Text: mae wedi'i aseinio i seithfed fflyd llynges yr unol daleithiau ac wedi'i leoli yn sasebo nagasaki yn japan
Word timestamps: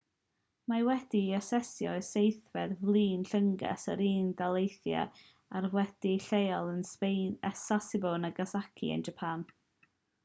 mae 0.71 0.83
wedi'i 0.85 1.33
aseinio 1.39 1.91
i 1.97 2.05
seithfed 2.07 2.73
fflyd 2.79 3.27
llynges 3.35 3.85
yr 3.95 4.01
unol 4.07 4.33
daleithiau 4.39 5.13
ac 5.61 5.69
wedi'i 5.79 6.25
leoli 6.25 7.13
yn 7.13 7.61
sasebo 7.67 8.15
nagasaki 8.25 8.91
yn 8.99 9.07
japan 9.11 9.47